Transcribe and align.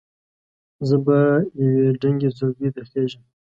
زه 0.87 0.95
به 1.05 1.17
یوې 1.63 1.87
دنګې 2.01 2.29
څوکې 2.37 2.69
ته 2.75 2.81
خېژم. 2.89 3.23